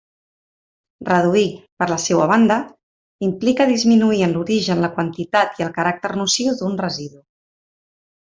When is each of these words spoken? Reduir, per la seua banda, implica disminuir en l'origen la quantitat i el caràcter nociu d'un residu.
Reduir, 1.09 1.49
per 1.81 1.87
la 1.91 1.97
seua 2.03 2.25
banda, 2.31 2.57
implica 3.27 3.67
disminuir 3.73 4.23
en 4.29 4.33
l'origen 4.39 4.81
la 4.87 4.91
quantitat 4.97 5.61
i 5.61 5.67
el 5.67 5.71
caràcter 5.77 6.13
nociu 6.23 6.57
d'un 6.63 6.81
residu. 6.85 7.21